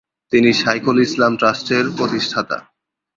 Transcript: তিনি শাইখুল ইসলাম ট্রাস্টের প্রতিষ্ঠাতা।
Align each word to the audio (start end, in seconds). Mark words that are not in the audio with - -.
তিনি 0.31 0.49
শাইখুল 0.53 0.97
ইসলাম 1.01 1.33
ট্রাস্টের 1.37 1.85
প্রতিষ্ঠাতা। 1.97 2.57